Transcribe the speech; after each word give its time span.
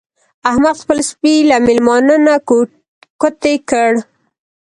احمد 0.49 0.75
خپل 0.83 0.97
سپی 1.09 1.33
له 1.49 1.57
مېلمانه 1.65 2.15
نه 2.25 2.35
کوتې 3.21 3.55
کړ. 3.69 3.91